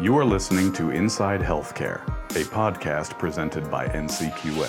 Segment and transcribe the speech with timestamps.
[0.00, 4.68] You are listening to Inside Healthcare, a podcast presented by NCQA.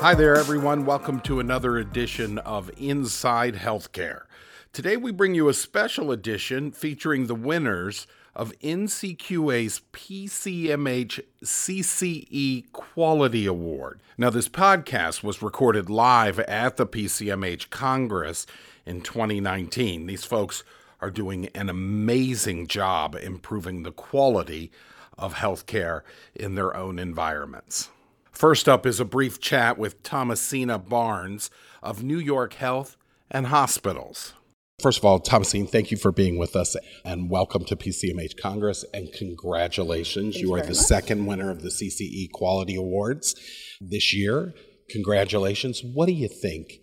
[0.00, 0.84] Hi there, everyone.
[0.84, 4.24] Welcome to another edition of Inside Healthcare.
[4.72, 13.46] Today, we bring you a special edition featuring the winners of NCQA's PCMH CCE Quality
[13.46, 14.00] Award.
[14.16, 18.46] Now, this podcast was recorded live at the PCMH Congress
[18.86, 20.06] in 2019.
[20.06, 20.62] These folks
[21.02, 24.70] are doing an amazing job improving the quality
[25.18, 26.02] of healthcare
[26.34, 27.90] in their own environments.
[28.30, 31.50] First up is a brief chat with Thomasene Barnes
[31.82, 32.96] of New York Health
[33.30, 34.32] and Hospitals.
[34.80, 38.84] First of all, Thomasene, thank you for being with us and welcome to PCMH Congress
[38.94, 40.34] and congratulations.
[40.34, 40.76] Thank you are the much.
[40.76, 43.34] second winner of the CCE Quality Awards
[43.80, 44.54] this year.
[44.90, 45.82] Congratulations.
[45.84, 46.81] What do you think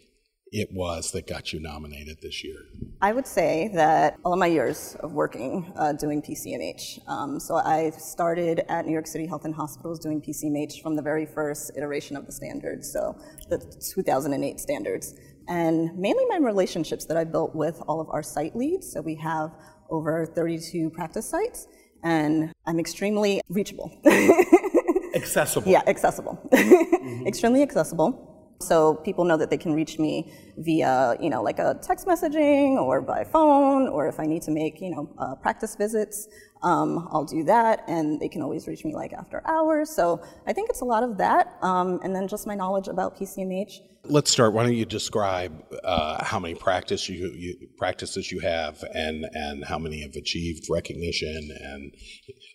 [0.52, 2.58] it was that got you nominated this year?
[3.02, 7.08] I would say that all of my years of working uh, doing PCMH.
[7.08, 11.02] Um, so I started at New York City Health and Hospitals doing PCMH from the
[11.02, 13.18] very first iteration of the standards, so
[13.50, 15.16] the 2008 standards.
[15.48, 18.92] And mainly my relationships that I built with all of our site leads.
[18.92, 19.52] So we have
[19.90, 21.68] over 32 practice sites,
[22.04, 23.92] and I'm extremely reachable.
[25.16, 25.72] Accessible.
[25.72, 26.40] Yeah, accessible.
[27.26, 28.29] Extremely accessible.
[28.62, 32.72] So people know that they can reach me via, you know, like a text messaging
[32.74, 36.28] or by phone, or if I need to make, you know, uh, practice visits,
[36.62, 39.90] um, I'll do that, and they can always reach me like after hours.
[39.90, 43.18] So I think it's a lot of that, um, and then just my knowledge about
[43.18, 43.80] PCMH.
[44.06, 44.54] Let's start.
[44.54, 49.64] Why don't you describe uh, how many practice you, you practices you have, and and
[49.66, 51.94] how many have achieved recognition, and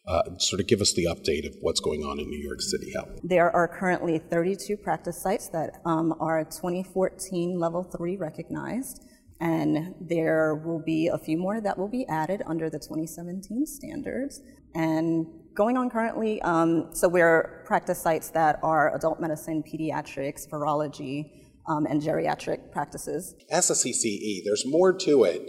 [0.07, 2.93] uh, sort of give us the update of what's going on in New York City
[2.95, 3.21] Health.
[3.23, 9.03] There are currently 32 practice sites that um, are 2014 level three recognized,
[9.45, 14.41] and there will be a few more that will be added under the 2017 standards.
[14.75, 21.43] And going on currently, um, so we're practice sites that are adult medicine, pediatrics, virology,
[21.69, 23.35] um, and geriatric practices.
[23.51, 25.43] As a CCE, there's more to it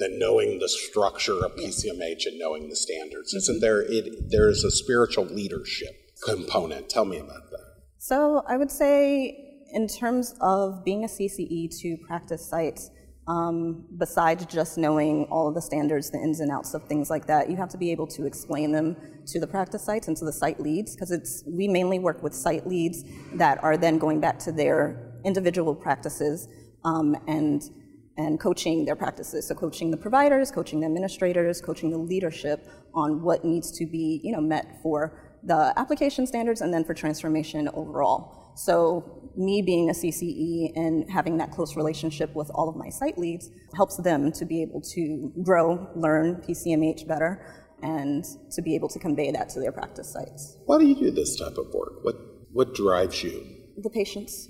[0.00, 3.32] than knowing the structure of PCMH and knowing the standards.
[3.32, 3.80] Isn't there?
[3.80, 5.94] It there is a spiritual leadership
[6.24, 6.88] component.
[6.88, 7.66] Tell me about that.
[7.98, 12.90] So I would say, in terms of being a CCE to practice sites,
[13.26, 17.26] um, besides just knowing all of the standards, the ins and outs of things like
[17.26, 20.24] that, you have to be able to explain them to the practice sites and to
[20.24, 23.04] the site leads, because it's we mainly work with site leads
[23.34, 26.48] that are then going back to their individual practices
[26.84, 27.70] um, and
[28.16, 29.48] and coaching their practices.
[29.48, 34.20] So coaching the providers, coaching the administrators, coaching the leadership on what needs to be,
[34.22, 38.52] you know, met for the application standards and then for transformation overall.
[38.56, 43.18] So me being a CCE and having that close relationship with all of my site
[43.18, 47.44] leads helps them to be able to grow, learn PCMH better,
[47.82, 50.58] and to be able to convey that to their practice sites.
[50.66, 52.04] Why do you do this type of work?
[52.04, 52.16] What
[52.52, 53.46] what drives you?
[53.76, 54.48] The patients,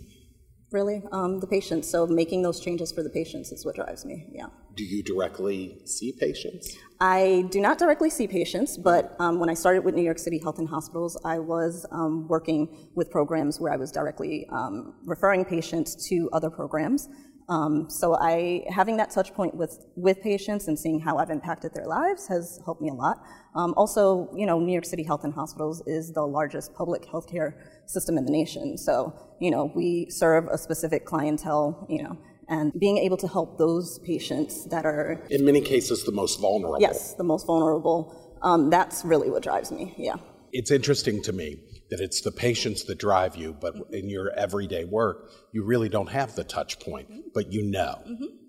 [0.72, 1.88] really, um, the patients.
[1.88, 4.26] So making those changes for the patients is what drives me.
[4.32, 4.46] Yeah.
[4.76, 6.76] Do you directly see patients?
[7.00, 10.38] I do not directly see patients, but um, when I started with New York City
[10.38, 15.44] Health and Hospitals, I was um, working with programs where I was directly um, referring
[15.44, 17.08] patients to other programs.
[17.50, 21.74] Um, so I having that touch point with with patients and seeing how I've impacted
[21.74, 23.18] their lives has helped me a lot.
[23.56, 27.54] Um, also, you know, New York City Health and Hospitals is the largest public healthcare
[27.86, 28.78] system in the nation.
[28.78, 31.86] So you know, we serve a specific clientele.
[31.90, 32.18] You know.
[32.52, 36.80] And being able to help those patients that are In many cases, the most vulnerable.
[36.80, 38.36] Yes, the most vulnerable.
[38.42, 39.94] Um, that's really what drives me.
[39.96, 40.16] Yeah.
[40.52, 44.84] It's interesting to me that it's the patients that drive you, but in your everyday
[44.84, 48.02] work, you really don't have the touch point, but you know.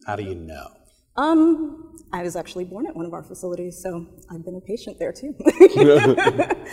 [0.05, 0.67] How do you know?
[1.17, 4.97] Um, I was actually born at one of our facilities, so I've been a patient
[4.97, 5.35] there too.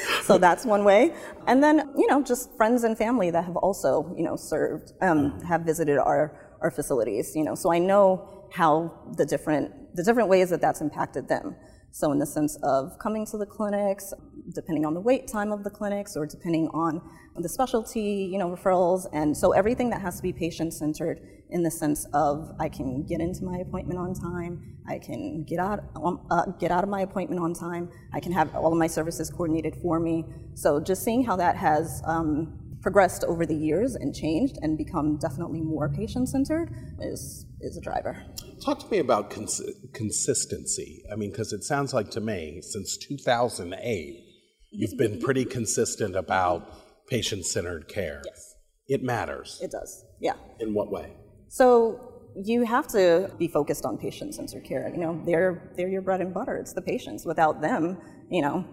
[0.23, 1.13] so that's one way.
[1.47, 5.41] And then, you know, just friends and family that have also, you know, served, um,
[5.41, 10.29] have visited our, our facilities, you know, so I know how the different, the different
[10.29, 11.57] ways that that's impacted them.
[11.91, 14.13] So in the sense of coming to the clinics,
[14.55, 17.01] depending on the wait time of the clinics or depending on
[17.37, 19.07] the specialty, you know, referrals.
[19.13, 23.21] And so everything that has to be patient-centered in the sense of I can get
[23.21, 27.03] into my appointment on time, I can get out, um, uh, get out of my
[27.03, 30.25] appointment on time, I can have all of my services coordinated for me.
[30.55, 35.17] So just seeing how that has um, progressed over the years and changed and become
[35.17, 38.23] definitely more patient-centered is, is a driver.
[38.65, 39.63] Talk to me about cons-
[39.93, 41.03] consistency.
[41.11, 44.28] I mean, because it sounds like to me, since 2008,
[44.71, 48.23] you've been pretty consistent about patient centered care.
[48.25, 48.55] Yes.
[48.87, 49.61] It matters.
[49.63, 50.35] It does, yeah.
[50.61, 51.13] In what way?
[51.49, 54.89] So you have to be focused on patient-centered care.
[54.89, 56.57] You know, they're they're your bread and butter.
[56.57, 57.27] It's the patients.
[57.27, 57.99] Without them,
[58.31, 58.65] you know,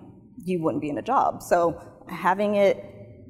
[0.44, 1.42] you wouldn't be in a job.
[1.42, 2.84] So having it,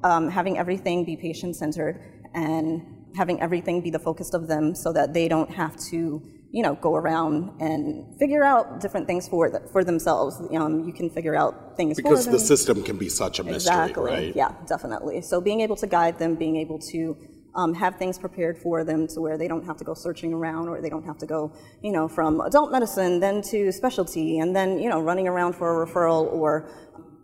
[0.04, 2.00] um, having everything be patient-centered
[2.34, 2.82] and
[3.16, 6.22] having everything be the focus of them, so that they don't have to,
[6.52, 10.40] you know, go around and figure out different things for th- for themselves.
[10.54, 14.04] Um, you can figure out things Because the system can be such a mystery, Exactly.
[14.04, 14.36] right?
[14.36, 15.22] Yeah, definitely.
[15.22, 17.16] So being able to guide them, being able to
[17.54, 20.68] um, have things prepared for them to where they don't have to go searching around
[20.68, 21.52] or they don't have to go,
[21.82, 25.82] you know, from adult medicine then to specialty and then, you know, running around for
[25.82, 26.70] a referral or,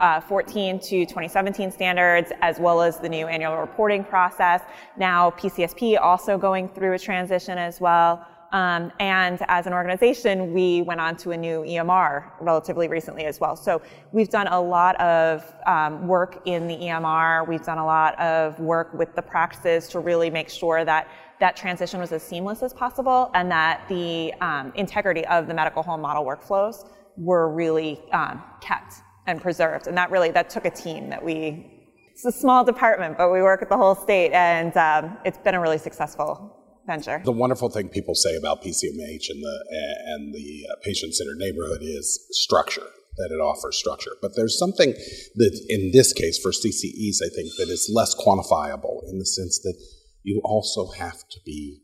[0.00, 4.62] 2014 to 2017 standards, as well as the new annual reporting process.
[4.96, 8.26] Now PCSP also going through a transition as well.
[8.52, 13.38] Um, and as an organization, we went on to a new EMR relatively recently as
[13.38, 13.54] well.
[13.54, 13.80] So
[14.10, 17.46] we've done a lot of um, work in the EMR.
[17.46, 21.08] We've done a lot of work with the practices to really make sure that
[21.38, 25.82] that transition was as seamless as possible and that the um, integrity of the medical
[25.82, 28.94] home model workflows were really um, kept
[29.26, 29.86] and preserved.
[29.86, 31.66] And that really, that took a team that we,
[32.12, 35.54] it's a small department, but we work with the whole state and um, it's been
[35.54, 36.56] a really successful
[36.86, 37.20] venture.
[37.24, 39.64] The wonderful thing people say about PCMH and the
[40.06, 42.86] and the uh, patient-centered neighborhood is structure
[43.16, 44.12] that it offers structure.
[44.22, 49.08] But there's something that in this case for CCEs, I think that is less quantifiable
[49.10, 49.74] in the sense that
[50.22, 51.82] you also have to be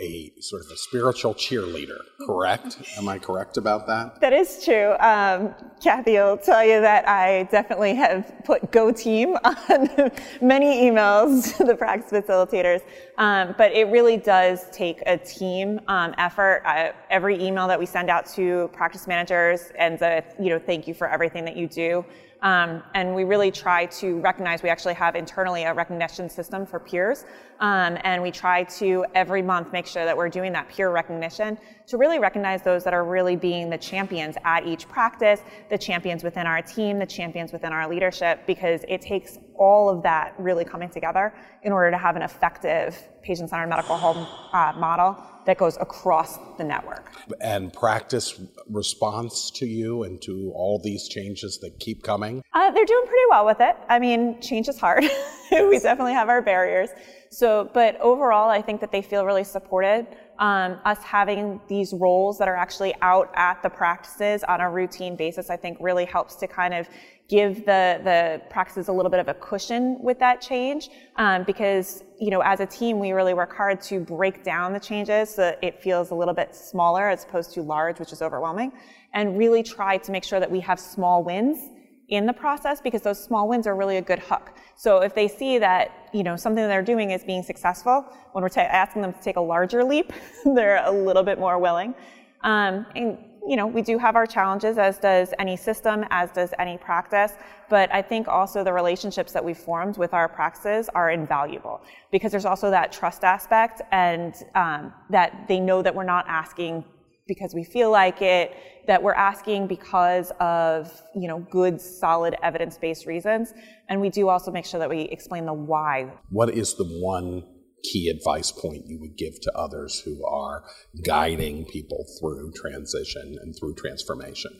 [0.00, 1.98] a sort of a spiritual cheerleader.
[2.24, 2.78] Correct?
[2.96, 4.20] Am I correct about that?
[4.20, 4.92] That is true.
[5.00, 11.56] Um, Kathy will tell you that I definitely have put Go Team on many emails
[11.56, 12.82] to the practice facilitators.
[13.18, 16.62] Um, but it really does take a team um, effort.
[16.64, 20.86] Uh, every email that we send out to practice managers ends with, you know, thank
[20.86, 22.04] you for everything that you do.
[22.42, 26.78] Um, and we really try to recognize we actually have internally a recognition system for
[26.78, 27.24] peers.
[27.60, 31.58] Um, and we try to every month make sure that we're doing that peer recognition
[31.88, 36.22] to really recognize those that are really being the champions at each practice, the champions
[36.22, 40.64] within our team, the champions within our leadership, because it takes all of that really
[40.64, 45.76] coming together in order to have an effective patient-centered medical home uh, model that goes
[45.78, 47.12] across the network.
[47.40, 52.42] And practice response to you and to all these changes that keep coming?
[52.52, 53.76] Uh, they're doing pretty well with it.
[53.88, 55.04] I mean, change is hard.
[55.50, 56.90] we definitely have our barriers.
[57.30, 60.06] So, but overall, I think that they feel really supported.
[60.38, 65.16] Um, us having these roles that are actually out at the practices on a routine
[65.16, 66.88] basis, I think really helps to kind of
[67.28, 70.88] give the, the practices a little bit of a cushion with that change.
[71.16, 74.80] Um, because you know as a team we really work hard to break down the
[74.80, 78.22] changes so that it feels a little bit smaller as opposed to large which is
[78.22, 78.72] overwhelming
[79.14, 81.70] and really try to make sure that we have small wins
[82.08, 85.28] in the process because those small wins are really a good hook so if they
[85.28, 89.20] see that you know something they're doing is being successful when we're asking them to
[89.20, 90.12] take a larger leap
[90.54, 91.94] they're a little bit more willing
[92.42, 96.52] um, and you know, we do have our challenges, as does any system, as does
[96.58, 97.32] any practice.
[97.70, 101.80] But I think also the relationships that we've formed with our practices are invaluable
[102.12, 106.84] because there's also that trust aspect and um, that they know that we're not asking
[107.28, 108.56] because we feel like it,
[108.86, 113.52] that we're asking because of, you know, good, solid, evidence-based reasons.
[113.88, 116.10] And we do also make sure that we explain the why.
[116.30, 117.44] What is the one
[117.84, 120.64] key advice point you would give to others who are
[121.04, 124.58] guiding people through transition and through transformation?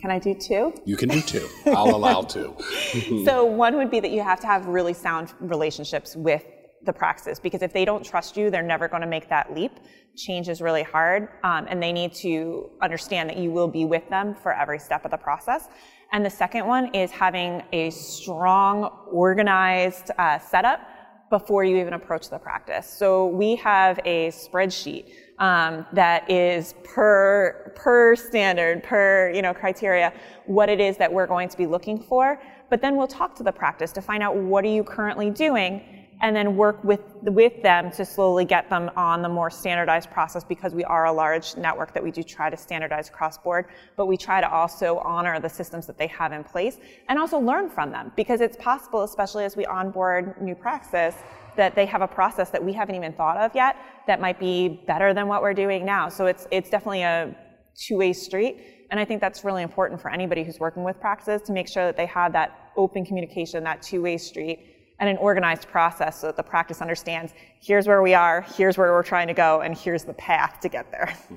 [0.00, 0.74] Can I do two?
[0.84, 1.48] You can do two.
[1.66, 2.54] I'll allow two.
[3.24, 6.44] so, one would be that you have to have really sound relationships with
[6.86, 9.72] the praxis because if they don't trust you, they're never going to make that leap.
[10.16, 14.08] Change is really hard, um, and they need to understand that you will be with
[14.08, 15.68] them for every step of the process.
[16.12, 20.80] And the second one is having a strong, organized uh, setup
[21.28, 22.88] before you even approach the practice.
[22.88, 30.12] So we have a spreadsheet um, that is per per standard, per you know criteria,
[30.46, 32.40] what it is that we're going to be looking for.
[32.70, 35.95] But then we'll talk to the practice to find out what are you currently doing
[36.22, 40.42] and then work with, with them to slowly get them on the more standardized process
[40.44, 44.06] because we are a large network that we do try to standardize across board, but
[44.06, 47.68] we try to also honor the systems that they have in place and also learn
[47.68, 51.14] from them because it's possible, especially as we onboard new praxis,
[51.56, 54.82] that they have a process that we haven't even thought of yet that might be
[54.86, 56.08] better than what we're doing now.
[56.08, 57.36] So it's, it's definitely a
[57.74, 58.86] two-way street.
[58.90, 61.84] And I think that's really important for anybody who's working with praxis to make sure
[61.84, 66.36] that they have that open communication, that two-way street, and an organized process so that
[66.36, 70.04] the practice understands here's where we are, here's where we're trying to go, and here's
[70.04, 71.16] the path to get there.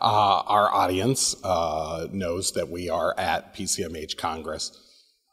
[0.00, 4.72] Uh, our audience uh, knows that we are at PCMH Congress.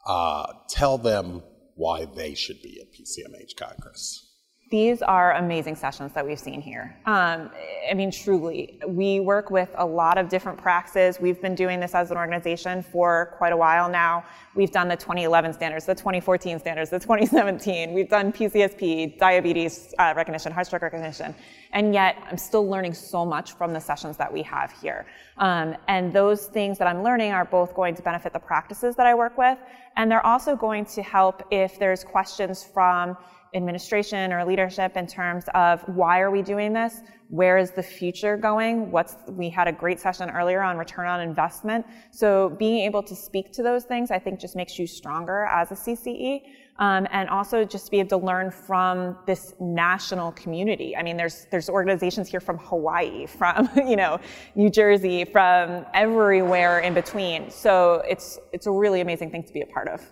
[0.06, 1.42] Uh, tell them
[1.74, 4.27] why they should be at PCMH Congress.
[4.70, 6.94] These are amazing sessions that we've seen here.
[7.06, 7.50] Um,
[7.90, 11.18] I mean, truly, we work with a lot of different praxis.
[11.18, 14.24] We've been doing this as an organization for quite a while now.
[14.54, 17.94] We've done the 2011 standards, the 2014 standards, the 2017.
[17.94, 21.34] We've done PCSP, diabetes uh, recognition, heart stroke recognition.
[21.72, 25.06] And yet, I'm still learning so much from the sessions that we have here.
[25.38, 29.06] Um, and those things that I'm learning are both going to benefit the practices that
[29.06, 29.56] I work with,
[29.96, 33.16] and they're also going to help if there's questions from
[33.54, 37.00] administration or leadership in terms of why are we doing this?
[37.28, 38.90] Where is the future going?
[38.90, 41.86] What's, we had a great session earlier on return on investment.
[42.10, 45.70] So being able to speak to those things, I think just makes you stronger as
[45.70, 46.42] a CCE.
[46.80, 50.96] Um, and also just to be able to learn from this national community.
[50.96, 54.20] I mean, there's there's organizations here from Hawaii, from you know
[54.54, 57.50] New Jersey, from everywhere in between.
[57.50, 60.08] So it's it's a really amazing thing to be a part of.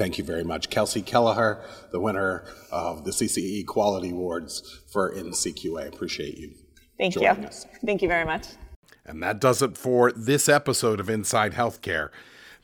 [0.00, 0.70] Thank you very much.
[0.70, 5.88] Kelsey Kelleher, the winner of the CCE Quality Awards for NCQA.
[5.92, 6.54] Appreciate you.
[6.96, 7.26] Thank you.
[7.26, 7.66] Us.
[7.84, 8.46] Thank you very much.
[9.04, 12.08] And that does it for this episode of Inside Healthcare.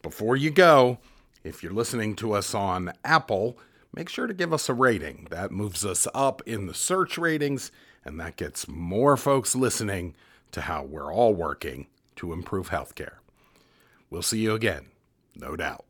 [0.00, 0.97] Before you go,
[1.45, 3.59] if you're listening to us on Apple,
[3.95, 5.28] make sure to give us a rating.
[5.31, 7.71] That moves us up in the search ratings,
[8.02, 10.14] and that gets more folks listening
[10.52, 13.16] to how we're all working to improve healthcare.
[14.09, 14.87] We'll see you again,
[15.35, 15.85] no doubt.